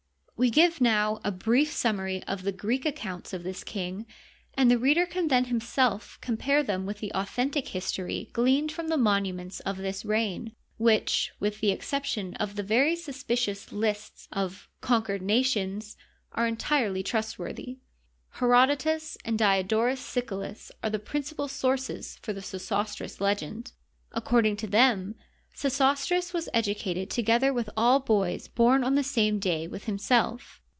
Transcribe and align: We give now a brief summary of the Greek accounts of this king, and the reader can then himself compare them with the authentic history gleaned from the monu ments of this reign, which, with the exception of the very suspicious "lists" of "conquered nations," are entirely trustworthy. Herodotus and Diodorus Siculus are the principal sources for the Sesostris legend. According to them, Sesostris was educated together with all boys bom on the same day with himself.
We 0.37 0.49
give 0.49 0.81
now 0.81 1.19
a 1.23 1.31
brief 1.31 1.71
summary 1.71 2.23
of 2.23 2.41
the 2.41 2.51
Greek 2.51 2.83
accounts 2.83 3.31
of 3.31 3.43
this 3.43 3.63
king, 3.63 4.07
and 4.55 4.71
the 4.71 4.79
reader 4.79 5.05
can 5.05 5.27
then 5.27 5.45
himself 5.45 6.17
compare 6.19 6.63
them 6.63 6.87
with 6.87 6.97
the 6.97 7.11
authentic 7.13 7.67
history 7.67 8.27
gleaned 8.33 8.71
from 8.71 8.87
the 8.87 8.95
monu 8.95 9.35
ments 9.35 9.59
of 9.59 9.77
this 9.77 10.03
reign, 10.03 10.55
which, 10.77 11.31
with 11.39 11.59
the 11.59 11.69
exception 11.69 12.33
of 12.37 12.55
the 12.55 12.63
very 12.63 12.95
suspicious 12.95 13.71
"lists" 13.71 14.27
of 14.31 14.67
"conquered 14.81 15.21
nations," 15.21 15.95
are 16.31 16.47
entirely 16.47 17.03
trustworthy. 17.03 17.77
Herodotus 18.39 19.19
and 19.23 19.37
Diodorus 19.37 20.01
Siculus 20.01 20.71
are 20.81 20.89
the 20.89 20.97
principal 20.97 21.49
sources 21.49 22.17
for 22.23 22.33
the 22.33 22.41
Sesostris 22.41 23.21
legend. 23.21 23.73
According 24.11 24.57
to 24.57 24.65
them, 24.65 25.13
Sesostris 25.53 26.33
was 26.33 26.47
educated 26.53 27.09
together 27.09 27.53
with 27.53 27.69
all 27.75 27.99
boys 27.99 28.47
bom 28.47 28.85
on 28.85 28.95
the 28.95 29.03
same 29.03 29.37
day 29.37 29.67
with 29.67 29.83
himself. 29.83 30.61